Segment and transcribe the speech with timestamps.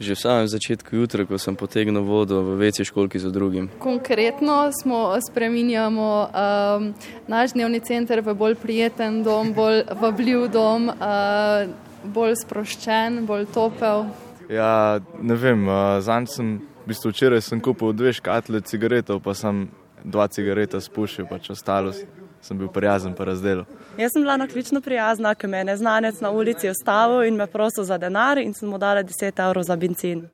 [0.00, 3.68] Že v samem začetku jutra, ko sem potegnil vodo v večji školki za drugim.
[3.76, 6.96] Konkretno smo spreminjamo um,
[7.28, 11.68] naš dnevni center v bolj prijeten dom, bolj vabljiv dom, uh,
[12.00, 14.08] bolj sproščen, bolj topel.
[14.48, 16.48] Ja, ne vem, uh, zanj sem,
[16.80, 19.68] v bistvu včeraj sem kupil dve škatle cigaretov, pa sem
[20.00, 21.92] dva cigareta spušil, pač ostalo
[22.42, 23.64] sem bil prijazen pa razdelil.
[23.98, 27.84] Jaz sem bila naklično prijazna, ker me je neznanec na ulici ostavil in me prosil
[27.84, 30.28] za denar in sem mu dala 10 evrov za benzin.